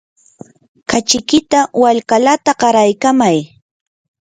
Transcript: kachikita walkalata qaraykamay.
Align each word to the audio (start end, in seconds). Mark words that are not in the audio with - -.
kachikita 0.89 1.59
walkalata 1.81 2.51
qaraykamay. 2.61 3.37